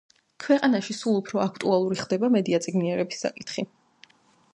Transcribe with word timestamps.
ქვეყანაში 0.43 0.95
სულ 0.99 1.17
უფრო 1.19 1.41
აქტუალური 1.49 1.99
ხდება 1.99 2.31
მედიაწიგნიერების 2.37 3.21
საკითხი 3.27 3.67